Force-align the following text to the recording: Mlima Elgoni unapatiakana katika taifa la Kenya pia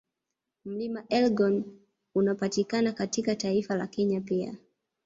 Mlima 0.65 1.03
Elgoni 1.09 1.63
unapatiakana 2.15 2.91
katika 2.91 3.35
taifa 3.35 3.75
la 3.75 3.87
Kenya 3.87 4.21
pia 4.21 4.55